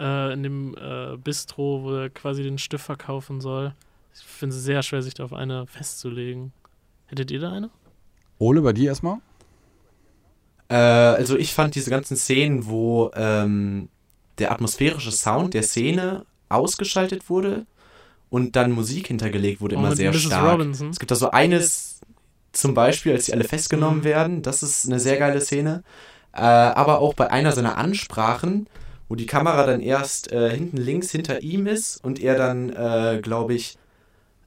[0.00, 3.74] äh, in dem äh, Bistro, wo er quasi den Stift verkaufen soll.
[4.14, 6.52] Ich finde es sehr schwer, sich da auf eine festzulegen.
[7.06, 7.70] Hättet ihr da eine?
[8.38, 9.18] Ole, bei dir erstmal?
[10.68, 13.88] Äh, also ich fand diese ganzen Szenen, wo ähm,
[14.38, 17.66] der atmosphärische Sound der Szene ausgeschaltet wurde
[18.30, 20.22] und dann Musik hintergelegt wurde, Oh, immer sehr Mrs.
[20.22, 20.52] stark.
[20.52, 20.90] Robinson.
[20.90, 22.00] Es gibt da so eines,
[22.52, 25.82] zum Beispiel, als die alle festgenommen werden, das ist eine sehr geile Szene.
[26.32, 28.66] Äh, aber auch bei einer seiner Ansprachen,
[29.12, 33.20] wo die Kamera dann erst äh, hinten links hinter ihm ist und er dann, äh,
[33.20, 33.76] glaube ich,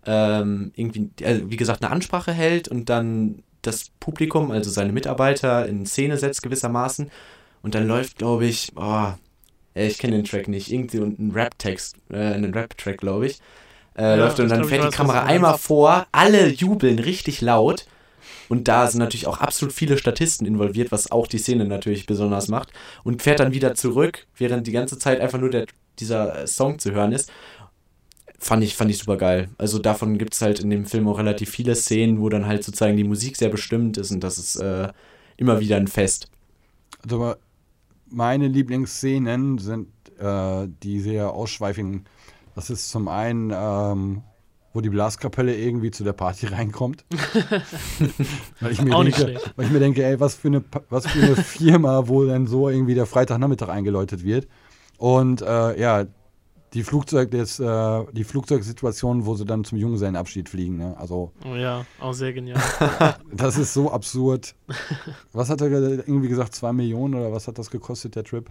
[0.08, 5.67] ähm, irgendwie, also wie gesagt, eine Ansprache hält und dann das Publikum, also seine Mitarbeiter,
[5.67, 7.12] in Szene setzt gewissermaßen.
[7.62, 9.10] Und dann läuft, glaube ich, oh,
[9.75, 13.39] ich kenne den Track nicht, irgendwie ein Rap-Text, äh, ein Rap-Track, glaube ich.
[13.95, 17.86] Äh, Ja, läuft und dann fährt die Kamera einmal vor, alle jubeln richtig laut.
[18.50, 22.48] Und da sind natürlich auch absolut viele Statisten involviert, was auch die Szene natürlich besonders
[22.48, 22.71] macht.
[23.04, 25.65] Und fährt dann wieder zurück, während die ganze Zeit einfach nur der,
[26.00, 27.32] dieser äh, Song zu hören ist.
[28.39, 29.50] Fand ich, fand ich super geil.
[29.58, 32.63] Also davon gibt es halt in dem Film auch relativ viele Szenen, wo dann halt
[32.63, 34.89] sozusagen die Musik sehr bestimmt ist und das ist äh,
[35.38, 36.28] immer wieder ein Fest.
[37.02, 37.36] Also
[38.08, 39.88] meine Lieblingsszenen sind
[40.19, 42.06] äh, die sehr ausschweifigen.
[42.56, 44.21] Das ist zum einen, ähm,
[44.75, 47.03] wo die Blaskapelle irgendwie zu der Party reinkommt.
[48.59, 49.53] weil, ich mir Auch nicht denke, schlecht.
[49.55, 52.69] weil ich mir denke, ey, was für eine, was für eine Firma, wo dann so
[52.69, 54.47] irgendwie der Freitagnachmittag eingeläutet wird.
[54.97, 56.05] Und äh, ja,
[56.73, 60.77] die Flugzeug, das, äh, die Flugzeugsituation, wo sie dann zum Junggesellenabschied fliegen.
[60.77, 60.95] Ne?
[60.97, 62.59] Also Oh ja, auch sehr genial.
[63.31, 64.55] das ist so absurd.
[65.31, 66.53] Was hat er ge- irgendwie gesagt?
[66.53, 68.49] Zwei Millionen oder was hat das gekostet, der Trip?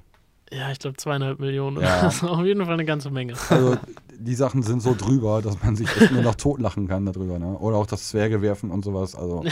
[0.52, 1.80] Ja, ich glaube zweieinhalb Millionen.
[1.80, 2.02] Ja.
[2.02, 3.34] Das ist auf jeden Fall eine ganze Menge.
[3.48, 3.76] Also
[4.18, 7.38] die Sachen sind so drüber, dass man sich echt nur noch totlachen kann darüber.
[7.38, 7.56] Ne?
[7.58, 9.14] Oder auch das Zwerge werfen und sowas.
[9.14, 9.44] Also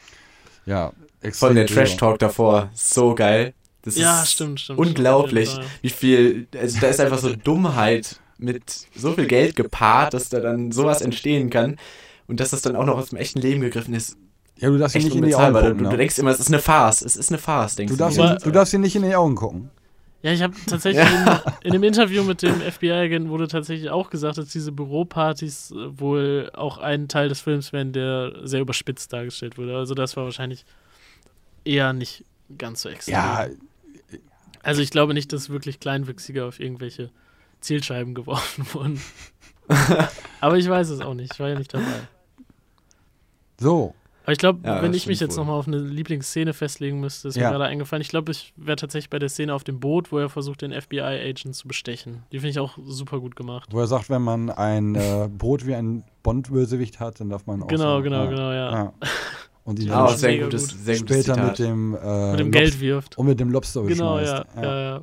[0.66, 1.80] ja, extrem Voll der drüber.
[1.80, 2.70] Trash-Talk davor.
[2.74, 3.54] So geil.
[3.82, 4.78] Das Ja, ist stimmt, stimmt.
[4.80, 8.64] unglaublich, stimmt, wie viel, also da ist einfach so Dummheit mit
[8.96, 11.76] so viel Geld gepaart, dass da dann sowas entstehen kann
[12.26, 14.16] und dass das dann auch noch aus dem echten Leben gegriffen ist.
[14.58, 15.78] Ja, du darfst ihn nicht in die Augen gucken.
[15.78, 15.96] Du, du Ne?
[15.98, 17.98] denkst immer, es ist eine Farce, es ist eine Farce, denkst Du du.
[18.02, 18.32] darfst, dir.
[18.32, 19.70] ihn, du darfst ihn nicht in die Augen gucken.
[20.26, 21.28] Ja, ich habe tatsächlich in,
[21.62, 26.50] in dem Interview mit dem FBI-Agenten wurde tatsächlich auch gesagt, dass diese Büropartys äh, wohl
[26.52, 29.76] auch ein Teil des Films wären, der sehr überspitzt dargestellt wurde.
[29.76, 30.64] Also das war wahrscheinlich
[31.64, 32.24] eher nicht
[32.58, 33.14] ganz so extrem.
[33.14, 33.46] Ja,
[34.64, 37.10] Also ich glaube nicht, dass wirklich Kleinwüchsige auf irgendwelche
[37.60, 39.00] Zielscheiben geworfen wurden.
[40.40, 41.34] Aber ich weiß es auch nicht.
[41.34, 42.08] Ich war ja nicht dabei.
[43.60, 43.94] so.
[44.26, 47.36] Aber ich glaube, Ja, wenn ich mich jetzt nochmal auf eine Lieblingsszene festlegen müsste, ist
[47.36, 47.44] Ja.
[47.46, 48.02] mir gerade eingefallen.
[48.02, 50.72] Ich glaube, ich wäre tatsächlich bei der Szene auf dem Boot, wo er versucht, den
[50.72, 52.24] FBI-Agent zu bestechen.
[52.32, 53.68] Die finde ich auch super gut gemacht.
[53.70, 57.62] Wo er sagt, wenn man ein äh, Boot wie ein Bond-Bösewicht hat, dann darf man
[57.62, 58.92] auch Genau, so, genau, ja, genau, ja.
[59.64, 60.78] Und ihn Ja, dann sehr gutes, gut.
[60.84, 61.46] sehr gutes später Zitat.
[61.50, 63.18] mit dem, äh, Mit dem Geld wirft.
[63.18, 64.44] und mit dem Lobster Genau, beschmeißt.
[64.56, 64.62] ja.
[64.62, 65.00] Ja, ja.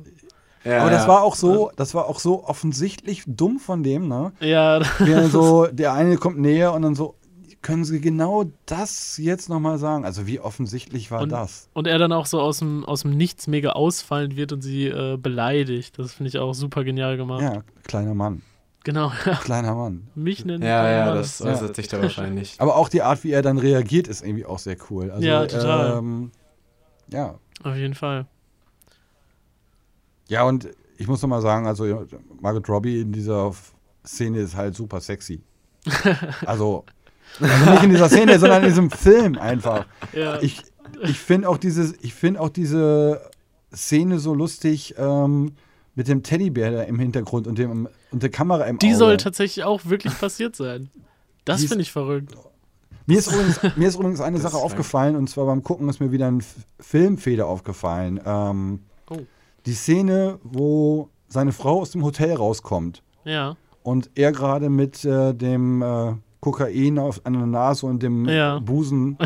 [0.64, 1.08] Ja, Aber das ja.
[1.08, 4.32] war auch so, das war auch so offensichtlich dumm von dem, ne?
[4.40, 4.80] ja.
[5.00, 7.14] Wie dann so, der eine kommt näher und dann so,
[7.64, 10.04] können Sie genau das jetzt nochmal sagen?
[10.04, 11.68] Also wie offensichtlich war Und- das?
[11.72, 14.86] Und er dann auch so aus dem, aus dem Nichts mega ausfallend wird und sie
[14.86, 15.98] äh, beleidigt.
[15.98, 17.42] Das finde ich auch super genial gemacht.
[17.42, 18.42] Ja, kleiner Mann,
[18.84, 19.34] Genau, ja.
[19.36, 20.06] kleiner Mann.
[20.14, 20.62] Mich nennen.
[20.62, 21.14] Ja, ja, Mann.
[21.16, 22.54] das äußert sich da wahrscheinlich.
[22.60, 25.10] Aber auch die Art, wie er dann reagiert, ist irgendwie auch sehr cool.
[25.10, 25.98] Also, Ja, total.
[25.98, 26.30] Ähm,
[27.10, 27.34] ja.
[27.62, 28.26] Auf jeden Fall.
[30.28, 32.06] Ja, und ich muss nochmal sagen, also
[32.40, 33.52] Margot Robbie in dieser
[34.06, 35.42] Szene ist halt super sexy.
[36.46, 36.84] Also,
[37.40, 39.86] also nicht in dieser Szene, sondern in diesem Film einfach.
[40.12, 40.40] Ja.
[40.42, 40.62] Ich,
[41.02, 43.20] ich finde auch dieses, ich finde auch diese
[43.74, 45.52] Szene so lustig ähm,
[45.94, 48.96] mit dem Teddybär da im Hintergrund und dem und der Kamera im Die Auge.
[48.96, 50.90] soll tatsächlich auch wirklich passiert sein.
[51.44, 52.34] Das Die finde ich verrückt.
[53.06, 56.00] Mir ist übrigens, mir ist übrigens eine Das Sache aufgefallen und zwar beim Gucken ist
[56.00, 56.42] mir wieder ein
[56.80, 58.20] Filmfehler aufgefallen.
[58.24, 59.18] Ähm, Oh.
[59.66, 63.54] Die Szene, wo seine Frau aus dem Hotel rauskommt Ja.
[63.82, 66.12] und er gerade mit äh, dem äh,
[66.44, 68.58] Kokain auf an der Nase und dem Ja.
[68.58, 69.16] Busen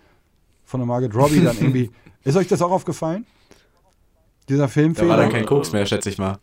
[0.64, 1.90] von der Margaret Robbie dann irgendwie.
[2.24, 3.26] Ist euch das auch aufgefallen?
[4.48, 5.16] Dieser Da war Filmfehler.
[5.16, 6.38] dann kein Koks mehr, schätze ich mal.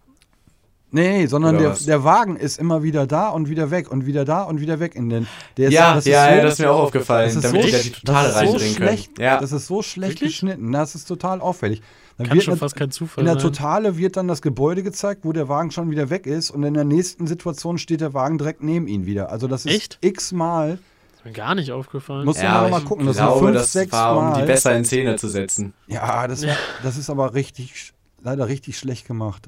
[0.92, 4.26] Nee, sondern Oder der, der Wagen ist immer wieder da und wieder weg und wieder
[4.26, 4.96] da und wieder weg.
[4.96, 7.28] In den, der ist, Ja, das ja, ist so, ja, das ist mir auch aufgefallen,
[7.28, 8.88] das ist damit so, die da die Totale das ist so reindrehen können.
[8.90, 9.40] schlecht, Ja.
[9.40, 10.32] Das ist so schlecht Wirklich?
[10.32, 10.72] geschnitten.
[10.72, 11.82] Das ist total auffällig.
[12.20, 13.44] Dann Kann wird schon fast kein Zufall in der sein.
[13.52, 16.74] Totale wird dann das Gebäude gezeigt, wo der Wagen schon wieder weg ist und in
[16.76, 19.32] der nächsten Situation steht der Wagen direkt neben ihn wieder.
[19.32, 19.98] Also das ist Echt?
[20.02, 20.80] x-mal.
[21.16, 22.26] ist mir gar nicht aufgefallen.
[22.26, 23.92] Muss- Musst du Ja, mal aber mal ich gucken, das sind glaube, fünf, das sechs
[23.94, 24.46] war, um die Mal.
[24.46, 25.74] besser in Szene zu setzen.
[25.88, 26.56] Ja, das, Ja.
[26.84, 29.48] das ist aber richtig, leider richtig schlecht gemacht.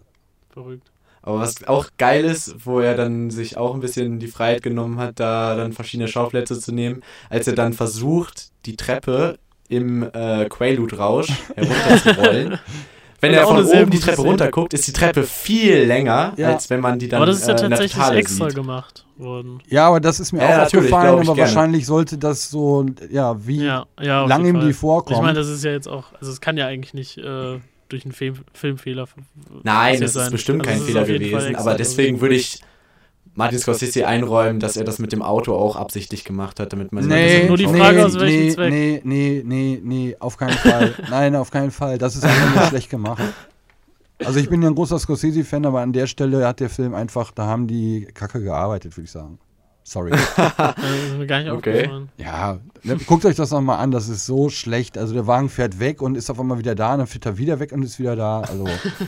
[0.49, 0.89] Verrückt.
[1.23, 4.97] Aber was auch geil ist, wo er dann sich auch ein bisschen die Freiheit genommen
[4.97, 9.37] hat, da dann verschiedene Schauplätze zu nehmen, als er dann versucht, die Treppe
[9.71, 12.59] im äh, Quaalude-Rausch herunterzurollen.
[13.21, 16.53] Wenn er von oben die Treppe runterguckt, ist die Treppe viel länger, Ja.
[16.53, 18.55] als wenn man die dann Aber das ist ja äh, tatsächlich extra sieht.
[18.55, 19.61] gemacht worden.
[19.67, 21.37] Ja, aber das ist mir Ja, auch aufgefallen, aber gerne.
[21.37, 24.23] wahrscheinlich sollte das so, ja, wie Ja, ja.
[24.23, 25.17] auf lange jeden ihm die vorkommen.
[25.17, 28.05] Ich meine, das ist ja jetzt auch, also es kann ja eigentlich nicht äh, durch
[28.05, 29.05] einen Film, Filmfehler.
[29.61, 30.31] Nein, das ist sein.
[30.31, 32.59] bestimmt Also kein Fehler gewesen, aber deswegen würde ich
[33.33, 37.07] Martin Scorsese einräumen, dass er das mit dem Auto auch absichtlich gemacht hat, damit man
[37.07, 38.69] Nee, nur die nee, Frage, aus welchem nee, Zweck.
[38.73, 40.93] Nee, nee, nee, nee, auf keinen Fall.
[41.09, 41.97] Nein, auf keinen Fall.
[41.97, 43.21] Das ist einfach nur schlecht gemacht.
[44.19, 47.31] Also ich bin ja ein großer Scorsese-Fan, aber an der Stelle hat der Film einfach,
[47.31, 49.39] da haben die Kacke gearbeitet, würde ich sagen.
[49.83, 50.11] Sorry.
[50.37, 51.77] Das ist mir gar nicht Okay.
[51.85, 52.09] aufgefallen.
[52.17, 54.97] ja, ne, guckt euch das nochmal an, das ist so schlecht.
[54.97, 57.37] Also der Wagen fährt weg und ist auf einmal wieder da, und dann fährt er
[57.37, 58.41] wieder weg und ist wieder da.
[58.41, 58.65] Also,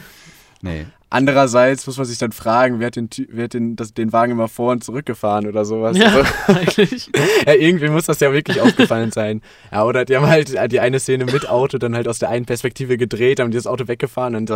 [0.62, 0.88] nee.
[1.14, 4.32] Andererseits muss man sich dann fragen, wer hat den, wer hat den, das, den Wagen
[4.32, 5.96] immer vor und zurückgefahren oder sowas.
[5.96, 7.12] Ja, Also, eigentlich.
[7.46, 9.42] Ja, irgendwie muss das ja wirklich aufgefallen sein.
[9.72, 12.46] Ja, oder die haben halt die eine Szene mit Auto dann halt aus der einen
[12.46, 14.56] Perspektive gedreht, haben dieses Auto weggefahren und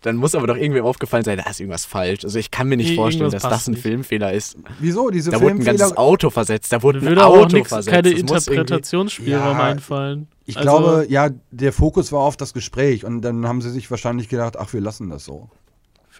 [0.00, 2.24] dann muss aber doch irgendwie aufgefallen sein, da ist irgendwas falsch.
[2.24, 3.82] Also ich kann mir nicht Nee, vorstellen, irgendwas dass das ein nicht.
[3.82, 4.56] Filmfehler ist.
[4.80, 5.08] Wieso?
[5.10, 5.96] Diese Da wurde ein ganzes.
[5.96, 7.94] Auto versetzt, da wurde ein würde auch Auto nix, versetzt.
[7.94, 10.26] keine Das muss irgendwie- Interpretationsspielraum Ja, einfallen.
[10.46, 13.88] Ich Also- glaube, ja, der Fokus war auf das Gespräch und dann haben sie sich
[13.88, 15.48] wahrscheinlich gedacht, ach, wir lassen das so.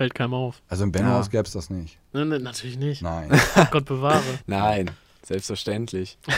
[0.02, 0.60] Fällt keinem auf.
[0.68, 1.96] Also im Bennohaus gäbe es das nicht.
[2.12, 3.02] Ne, ne, natürlich nicht.
[3.02, 3.30] Nein.
[3.70, 4.20] Gott bewahre.
[4.46, 4.90] Nein,
[5.24, 6.18] selbstverständlich.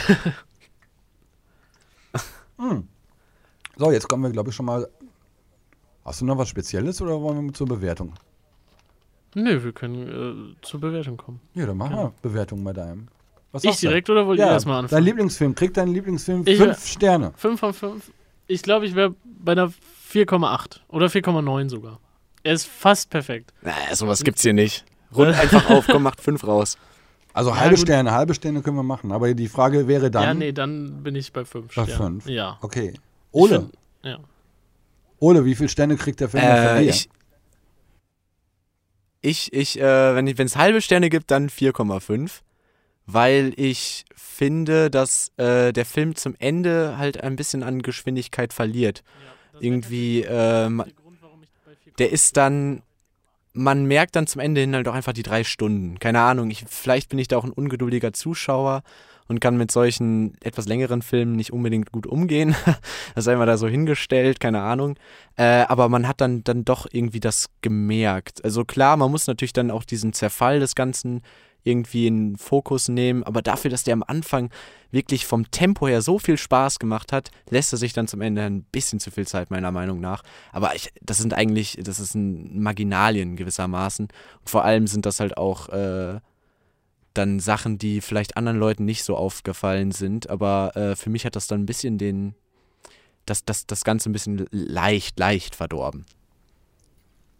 [3.77, 4.87] So, jetzt kommen wir, glaube ich, schon mal.
[6.05, 8.13] Hast du noch was Spezielles oder wollen wir zur Bewertung?
[9.33, 11.41] Nö, wir können äh, zur Bewertung kommen.
[11.53, 12.03] Ja, dann machen Ja.
[12.03, 13.07] wir Bewertung bei deinem.
[13.51, 15.03] Was Ich direkt oder wollt ihr Ja, erstmal dein anfangen?
[15.03, 15.55] Lieblingsfilm.
[15.55, 17.33] Kriegt dein Lieblingsfilm Ich fünf wär- Sterne.
[17.35, 18.11] 5 von 5.
[18.47, 19.67] Ich glaube, ich wäre bei einer
[20.13, 21.99] 4,8 oder 4,9 sogar.
[22.45, 23.53] Er ist fast perfekt.
[23.63, 24.85] Naja, sowas gibt's hier nicht.
[25.15, 26.77] Rund einfach auf, komm, macht fünf raus.
[27.33, 27.85] Also Ja, halbe gut.
[27.85, 29.11] Sterne, halbe Sterne können wir machen.
[29.11, 30.23] Aber die Frage wäre dann.
[30.23, 32.21] ja, nee, dann bin ich bei 5 Bei Sternen.
[32.21, 32.27] fünf.
[32.33, 32.57] Ja.
[32.61, 32.93] Okay.
[33.31, 34.19] Ole, find- ja.
[35.19, 36.89] Ole, wie viele Sterne kriegt der Film denn von Äh, dir?
[36.91, 37.09] ich,
[39.21, 42.41] ich, ich, äh, wenn es halbe Sterne gibt, dann 4,5.
[43.07, 49.03] Weil ich finde, dass äh, der Film zum Ende halt ein bisschen an Geschwindigkeit verliert.
[49.59, 50.83] Irgendwie, ähm,
[51.97, 52.81] der ist dann,
[53.53, 55.99] man merkt dann zum Ende hin halt auch einfach die drei Stunden.
[55.99, 58.83] Keine Ahnung, ich, vielleicht bin ich da auch ein ungeduldiger Zuschauer
[59.27, 62.55] und kann mit solchen etwas längeren Filmen nicht unbedingt gut umgehen.
[63.15, 64.97] das ist einmal da so hingestellt, keine Ahnung.
[65.35, 68.43] Äh, aber man hat dann, dann doch irgendwie das gemerkt.
[68.43, 71.21] Also klar, man muss natürlich dann auch diesen Zerfall des Ganzen
[71.65, 74.49] irgendwie in Fokus nehmen, aber dafür, dass der am Anfang
[74.91, 78.43] wirklich vom Tempo her so viel Spaß gemacht hat, lässt er sich dann zum Ende
[78.43, 80.23] ein bisschen zu viel Zeit, meiner Meinung nach.
[80.53, 84.05] Aber ich, das sind eigentlich, das ist ein Marginalien gewissermaßen.
[84.05, 86.19] Und vor allem sind das halt auch äh,
[87.15, 91.35] dann Sachen, die vielleicht anderen Leuten nicht so aufgefallen sind, aber äh, für mich hat
[91.35, 92.35] das dann ein bisschen den,
[93.25, 96.05] das, das, das Ganze ein bisschen leicht, leicht verdorben.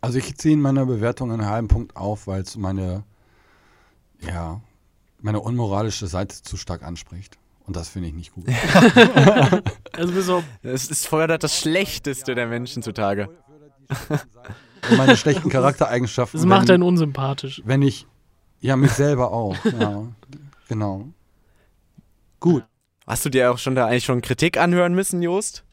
[0.02, 3.04] Also ich ziehe in meiner Bewertung einen halben Punkt auf, weil es meine,
[4.28, 4.62] ja,
[5.22, 7.38] meine unmoralische Seite zu stark anspricht.
[7.66, 8.46] Und das finde ich nicht gut.
[9.94, 13.30] Also Es ist fördert das Schlechteste der Menschen zutage.
[14.90, 16.40] Und meine schlechten Charaktereigenschaften.
[16.40, 17.62] das macht wenn, einen unsympathisch.
[17.66, 18.06] wenn ich,
[18.60, 19.56] ja, mich selber auch.
[19.80, 20.04] Ja,
[20.68, 21.08] genau.
[22.40, 22.64] Gut.
[23.08, 25.64] Hast du dir auch schon da eigentlich schon Kritik anhören müssen, Jost?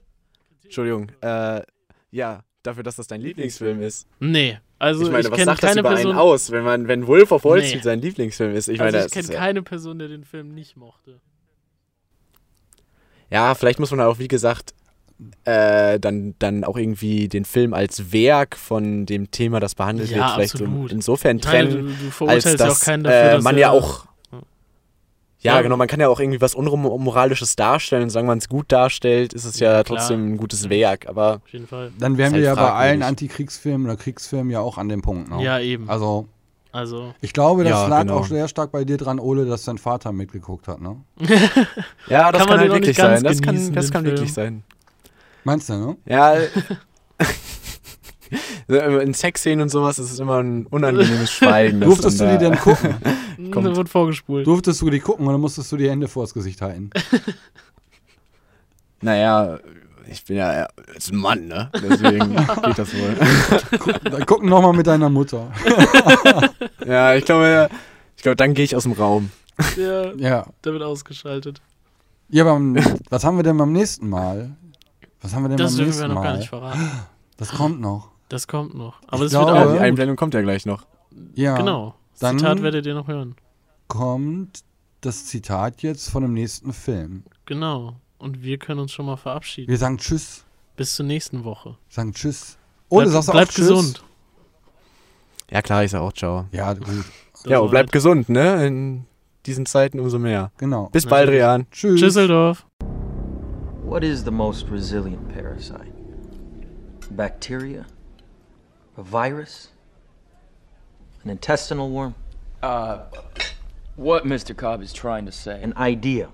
[0.64, 1.62] Entschuldigung, äh,
[2.10, 4.06] ja, dafür, dass das dein Lieblingsfilm ist.
[4.20, 4.58] Nee.
[4.82, 6.10] Also ich ich, meine, was kenne sagt das keine über Person.
[6.10, 7.68] einen aus, wenn man, wenn Wolf of Wall Nee.
[7.68, 8.66] Street sein Lieblingsfilm ist?
[8.68, 11.20] Ich also meine, ich kenne ist ja, keine Person, der den Film nicht mochte.
[13.30, 14.74] ja, vielleicht muss man auch, wie gesagt,
[15.44, 20.16] äh, dann, dann auch irgendwie den Film als Werk von dem Thema, das behandelt Ja,
[20.16, 23.32] wird, vielleicht so insofern Ich meine, trennen, du, du als ja dass keinen dafür, äh,
[23.34, 24.06] dass man ja auch
[25.42, 25.62] Ja, Ja.
[25.62, 29.32] genau, man kann ja auch irgendwie was Unmoralisches darstellen und sagen, man es gut darstellt,
[29.34, 31.90] ist es ja, Ja, trotzdem ein gutes Werk, aber Auf jeden Fall.
[31.98, 33.02] Dann wären wir halt ja bei allen.
[33.02, 35.28] Antikriegsfilmen oder Kriegsfilmen ja auch an dem Punkt.
[35.30, 35.42] Ne?
[35.42, 35.90] Ja, eben.
[35.90, 36.28] Also,
[36.70, 38.18] Also, ich glaube, das Ja, lag genau.
[38.18, 40.96] auch sehr stark bei dir dran, Ole, dass dein Vater mitgeguckt hat, ne?
[42.08, 43.22] ja, das Kann kann, halt wirklich sein.
[43.22, 44.62] Das kann, das kann wirklich sein.
[45.44, 45.96] Meinst du, ne?
[46.06, 46.34] Ja.
[49.02, 51.80] In Sexszenen und sowas ist es immer ein unangenehmes Schweigen.
[51.82, 52.94] Durftest du die denn gucken?
[53.50, 53.66] Kommt.
[53.66, 54.46] Da wird vorgespult.
[54.46, 56.90] Durftest du die gucken oder musstest du die Hände vors Gesicht halten?
[59.00, 59.58] Naja,
[60.08, 61.70] ich bin ja ein Mann, ne?
[61.74, 63.16] Deswegen geht das wohl.
[64.10, 65.50] Dann gucken nochmal mit deiner Mutter.
[66.86, 67.68] Ja, ich glaube,
[68.16, 69.30] ich glaube, dann gehe ich aus dem Raum.
[69.76, 70.46] Ja, Ja.
[70.64, 71.60] der wird ausgeschaltet.
[72.28, 72.76] Ja, aber am-
[73.08, 74.56] was haben wir denn beim nächsten Mal?
[75.20, 76.22] Was haben wir denn Das beim dürfen nächsten wir noch Mal?
[76.24, 76.90] gar nicht verraten.
[77.36, 78.08] Das kommt noch.
[78.28, 78.96] Das kommt noch.
[79.06, 79.72] Aber es glaube- wird auch.
[79.74, 80.84] die Einblendung kommt ja gleich noch.
[81.34, 81.56] Ja.
[81.56, 81.94] Genau.
[82.12, 83.34] Das Dann- Zitat werdet ihr noch hören.
[83.88, 84.62] Kommt
[85.00, 87.24] das Zitat jetzt von dem nächsten Film.
[87.46, 87.96] Genau.
[88.18, 89.68] Und wir können uns schon mal verabschieden.
[89.68, 90.44] Wir sagen Tschüss.
[90.76, 91.76] Bis zur nächsten Woche.
[91.88, 92.56] Sagen Tschüss.
[92.88, 93.68] Oder Bleib- sagst du auch bleibt Tschüss?
[93.68, 94.04] gesund.
[95.50, 96.46] Ja, klar, ich sag auch ciao.
[96.52, 96.86] Ja, gut.
[97.46, 98.66] Ja, und bleibt gesund, ne?
[98.66, 99.04] In
[99.44, 100.52] diesen Zeiten umso mehr.
[100.58, 100.88] Genau.
[100.90, 101.42] Bis bald, Natürlich.
[101.42, 101.66] Rian.
[101.72, 102.00] Tschüss.
[102.00, 102.64] Tschüsseldorf.
[103.84, 105.92] What is the most resilient parasite?
[107.10, 107.84] Bacteria?
[108.96, 109.71] A virus?
[111.24, 112.14] An intestinal worm?
[112.62, 113.02] Uh,
[113.96, 114.56] what Mr.
[114.56, 115.62] Cobb is trying to say.
[115.62, 116.30] An idea.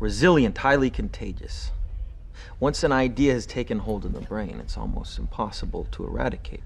[0.00, 1.70] Resilient, highly contagious.
[2.58, 6.62] Once an idea has taken hold in the brain, it's almost impossible to eradicate.